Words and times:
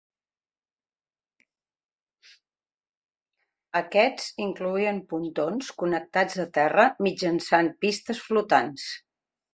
Aquests 3.81 4.33
incloïen 4.47 5.05
pontons 5.11 5.71
connectats 5.83 6.41
a 6.45 6.47
terra 6.59 6.87
mitjançant 7.09 7.71
pistes 7.87 8.25
flotants. 8.31 8.89